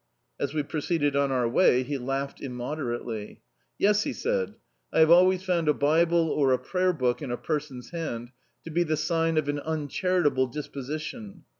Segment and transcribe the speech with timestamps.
[0.39, 3.37] As we proceeded on our way he lauded immoder ately.
[3.77, 4.55] "Yes," he said,
[4.91, 8.31] "I have always found a bible or a prayer book in a person's hand
[8.63, 11.43] to be the sign of an uncharitable disposition.